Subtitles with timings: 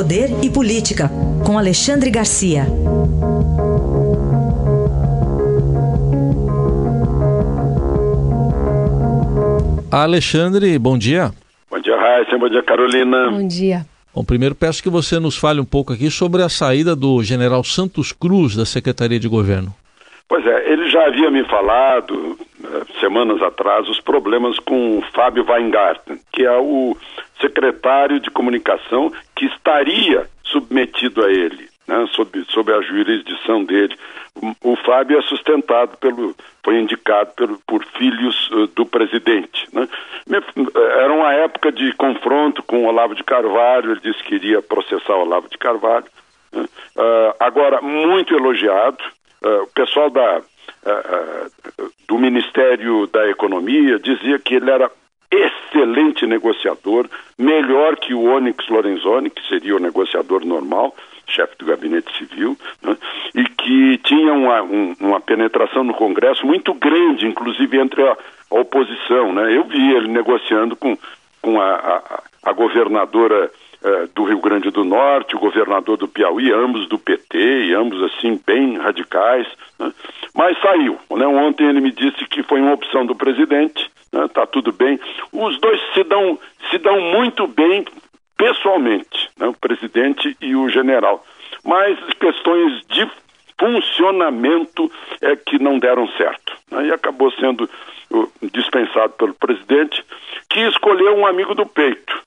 [0.00, 1.10] Poder e Política,
[1.44, 2.62] com Alexandre Garcia.
[9.92, 11.32] Alexandre, bom dia.
[11.70, 12.38] Bom dia, Raíssa.
[12.38, 13.30] Bom dia, Carolina.
[13.30, 13.84] Bom dia.
[14.14, 17.62] Bom, primeiro peço que você nos fale um pouco aqui sobre a saída do general
[17.62, 19.74] Santos Cruz da Secretaria de Governo.
[20.26, 22.38] Pois é, ele já havia me falado
[23.00, 26.96] semanas atrás os problemas com o Fábio Weingarten, que é o
[27.40, 33.96] secretário de comunicação que estaria submetido a ele, né, sob, sob a jurisdição dele.
[34.34, 39.66] O, o, Fábio é sustentado pelo, foi indicado pelo, por filhos uh, do presidente.
[39.72, 39.88] Né.
[40.98, 45.14] Era uma época de confronto com o Olavo de Carvalho, ele disse que iria processar
[45.14, 46.06] o Olavo de Carvalho.
[46.52, 46.62] Né.
[46.96, 49.02] Uh, agora, muito elogiado.
[49.42, 50.42] Uh, o pessoal da
[52.08, 54.90] do Ministério da Economia dizia que ele era
[55.90, 57.08] excelente negociador,
[57.38, 60.94] melhor que o Onyx Lorenzoni, que seria o negociador normal,
[61.26, 62.96] chefe do gabinete civil, né?
[63.34, 68.16] e que tinha uma, um, uma penetração no Congresso muito grande, inclusive entre a,
[68.50, 69.32] a oposição.
[69.32, 69.56] Né?
[69.56, 70.96] Eu vi ele negociando com,
[71.40, 73.50] com a, a, a governadora
[73.82, 78.02] eh, do Rio Grande do Norte, o governador do Piauí, ambos do PT, e ambos
[78.02, 79.46] assim bem radicais.
[79.78, 79.92] Né?
[80.34, 80.98] Mas saiu.
[81.10, 81.26] Né?
[81.26, 84.46] Ontem ele me disse que foi uma opção do presidente, está né?
[84.52, 84.98] Tudo bem.
[85.32, 86.38] Os dois se dão,
[86.70, 87.84] se dão muito bem
[88.36, 89.48] pessoalmente, né?
[89.48, 91.24] o presidente e o general.
[91.64, 93.08] Mas questões de
[93.58, 96.56] funcionamento é que não deram certo.
[96.70, 96.86] Né?
[96.86, 97.68] E acabou sendo
[98.52, 100.02] dispensado pelo presidente,
[100.48, 102.20] que escolheu um amigo do peito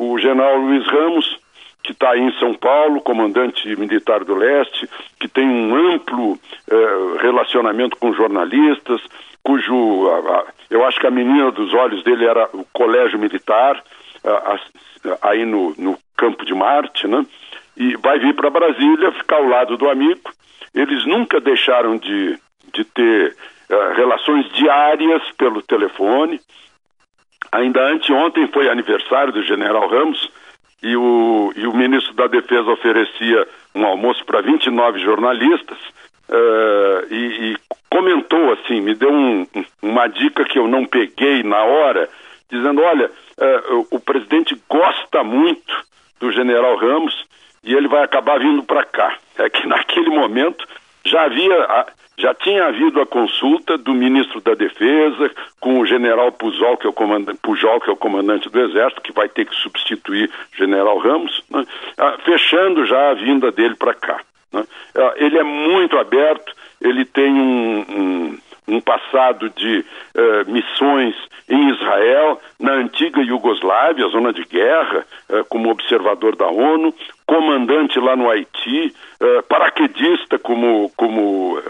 [0.00, 1.38] o general Luiz Ramos,
[1.90, 4.88] que está em São Paulo, comandante militar do leste,
[5.18, 6.38] que tem um amplo
[6.70, 9.00] eh, relacionamento com jornalistas,
[9.42, 13.82] cujo a, a, eu acho que a menina dos olhos dele era o colégio militar,
[14.24, 14.60] a,
[15.22, 17.26] aí no, no campo de Marte, né?
[17.76, 20.30] E vai vir para Brasília, ficar ao lado do amigo.
[20.72, 22.38] Eles nunca deixaram de,
[22.72, 23.34] de ter
[23.68, 26.40] uh, relações diárias pelo telefone.
[27.50, 30.30] Ainda anteontem foi aniversário do general Ramos
[30.82, 35.78] e o, e o ministro da Defesa oferecia um almoço para 29 jornalistas
[36.28, 37.56] uh, e, e,
[37.90, 39.46] comentou assim, me deu um,
[39.82, 42.08] uma dica que eu não peguei na hora,
[42.50, 45.84] dizendo, olha, uh, o presidente gosta muito
[46.18, 47.26] do general Ramos
[47.62, 49.16] e ele vai acabar vindo para cá.
[49.38, 50.66] É que naquele momento
[51.04, 51.86] já havia
[52.20, 56.90] já tinha havido a consulta do ministro da Defesa com o general Pujol, que é
[56.90, 60.98] o comandante, Pujol, que é o comandante do Exército, que vai ter que substituir general
[60.98, 61.64] Ramos, né?
[61.96, 64.20] ah, fechando já a vinda dele para cá.
[64.52, 64.62] Né?
[64.94, 68.38] Ah, ele é muito aberto, ele tem um, um,
[68.70, 71.14] um passado de uh, missões
[71.48, 76.94] em Israel, na antiga Iugoslávia, zona de guerra, uh, como observador da ONU,
[77.26, 81.60] comandante lá no Haiti, uh, paraquedista como, como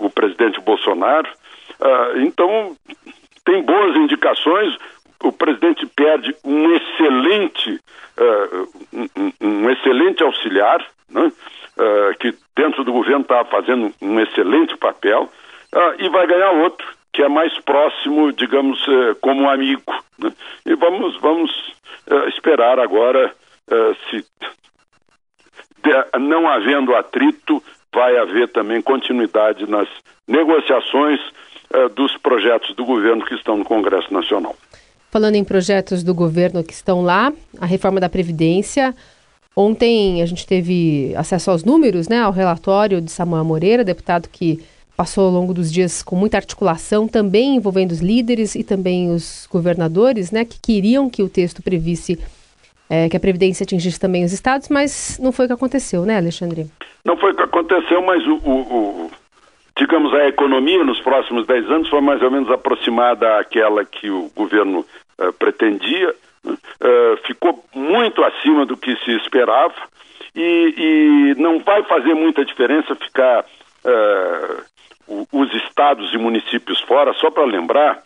[0.00, 1.28] o presidente Bolsonaro.
[2.16, 2.76] então,
[3.44, 4.76] tem boas indicações.
[5.22, 7.80] O presidente perde um excelente,
[8.92, 11.30] um, um, excelente auxiliar, né?
[12.18, 15.30] que dentro do governo está fazendo um excelente papel,
[15.98, 19.82] e vai ganhar outro que é mais próximo, digamos, eh, como um amigo.
[20.18, 20.32] Né?
[20.64, 21.50] E vamos, vamos
[22.06, 23.34] uh, esperar agora
[23.70, 24.24] uh, se
[25.82, 27.62] de, não havendo atrito,
[27.92, 29.88] vai haver também continuidade nas
[30.26, 31.20] negociações
[31.94, 34.56] dos projetos do governo que estão no Congresso Nacional.
[35.10, 37.30] Falando em projetos do governo que estão lá,
[37.60, 38.94] a reforma da Previdência.
[39.54, 44.64] Ontem a gente teve acesso aos números, né, ao relatório de Samuel Moreira, deputado que
[44.98, 49.46] passou ao longo dos dias com muita articulação, também envolvendo os líderes e também os
[49.48, 52.18] governadores, né, que queriam que o texto previsse
[52.90, 56.16] é, que a Previdência atingisse também os estados, mas não foi o que aconteceu, né,
[56.16, 56.66] Alexandre?
[57.04, 59.10] Não foi o que aconteceu, mas o, o, o
[59.78, 64.28] digamos, a economia nos próximos 10 anos foi mais ou menos aproximada àquela que o
[64.34, 66.12] governo uh, pretendia,
[66.44, 69.76] uh, ficou muito acima do que se esperava
[70.34, 70.74] e,
[71.36, 73.44] e não vai fazer muita diferença ficar
[73.84, 74.37] uh,
[75.40, 78.02] os estados e municípios fora, só para lembrar,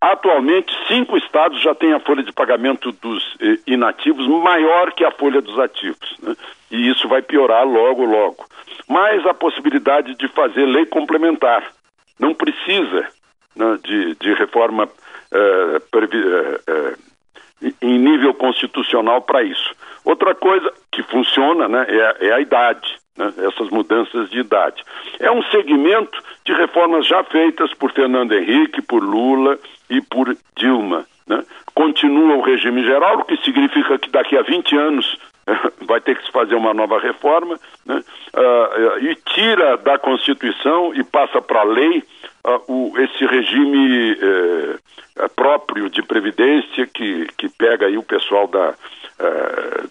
[0.00, 5.10] atualmente cinco estados já têm a folha de pagamento dos eh, inativos maior que a
[5.10, 6.16] folha dos ativos.
[6.22, 6.34] Né?
[6.70, 8.44] E isso vai piorar logo, logo.
[8.88, 11.72] Mas a possibilidade de fazer lei complementar.
[12.18, 13.08] Não precisa
[13.56, 14.88] né, de, de, reforma
[15.32, 16.94] eh, previ, eh, eh
[17.80, 19.74] em nível constitucional para isso.
[20.04, 24.82] Outra coisa que funciona né, é, é a idade né, essas mudanças de idade.
[25.20, 29.58] É um segmento de reformas já feitas por Fernando Henrique, por Lula
[29.88, 31.06] e por Dilma.
[31.26, 31.44] Né?
[31.74, 35.18] Continua o regime geral, o que significa que daqui a 20 anos
[35.86, 38.02] vai ter que se fazer uma nova reforma, né?
[38.34, 42.02] uh, e tira da Constituição e passa para a lei
[42.44, 48.74] uh, o, esse regime uh, próprio de previdência que, que pega aí o pessoal da,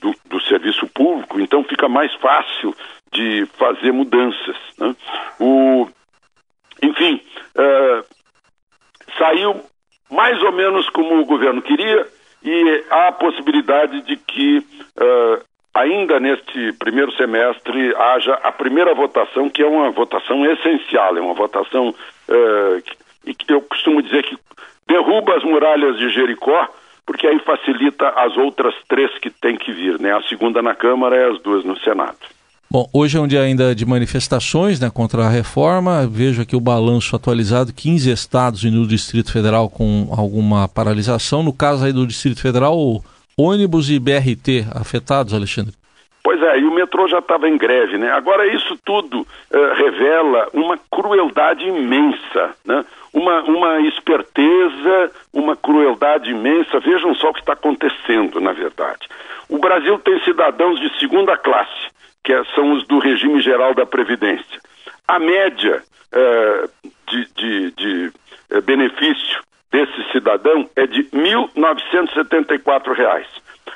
[0.00, 2.74] do, do, serviço público, então fica mais fácil
[3.12, 4.56] de fazer mudanças.
[4.78, 4.96] Né?
[5.38, 5.86] O,
[6.82, 7.20] enfim,
[9.18, 9.62] saiu
[10.10, 12.06] mais ou menos como o governo queria
[12.42, 15.49] e há a possibilidade de que uh,
[15.80, 21.34] ainda neste primeiro semestre haja a primeira votação, que é uma votação essencial, é uma
[21.34, 22.82] votação uh,
[23.24, 24.36] que, que eu costumo dizer que
[24.86, 26.68] derruba as muralhas de Jericó,
[27.06, 30.16] porque aí facilita as outras três que têm que vir, né?
[30.16, 32.18] A segunda na Câmara e as duas no Senado.
[32.72, 36.06] Bom, hoje é um dia ainda de manifestações né, contra a reforma.
[36.06, 41.42] Vejo aqui o balanço atualizado: 15 estados e no Distrito Federal com alguma paralisação.
[41.42, 43.02] No caso aí do Distrito Federal,
[43.40, 45.74] ônibus e BRT afetados, Alexandre?
[46.22, 48.10] Pois é, e o metrô já estava em greve, né?
[48.12, 52.84] Agora, isso tudo uh, revela uma crueldade imensa, né?
[53.12, 56.78] Uma, uma esperteza, uma crueldade imensa.
[56.78, 59.08] Vejam só o que está acontecendo, na verdade.
[59.48, 61.90] O Brasil tem cidadãos de segunda classe
[62.22, 64.60] que é, são os do regime geral da Previdência.
[65.06, 65.82] A média
[66.12, 66.68] é,
[67.08, 68.12] de, de, de
[68.50, 69.40] é, benefício
[69.70, 71.08] desse cidadão é de R$
[71.54, 73.24] 1.974.